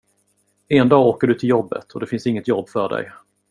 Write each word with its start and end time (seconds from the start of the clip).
En 0.67 0.89
dag 0.89 1.01
åker 1.05 1.27
du 1.27 1.33
till 1.35 1.49
jobbet 1.49 1.91
och 1.91 1.99
det 1.99 2.07
finns 2.07 2.27
inget 2.27 2.47
jobb 2.47 2.69
för 2.69 2.89
dig. 2.89 3.11